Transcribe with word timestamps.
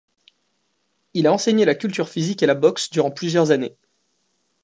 Il 1.13 1.27
a 1.27 1.31
enseigné 1.31 1.63
la 1.63 1.75
culture 1.75 2.09
physique 2.09 2.41
et 2.41 2.47
la 2.47 2.55
boxe 2.55 2.89
durant 2.89 3.11
plusieurs 3.11 3.51
années. 3.51 3.77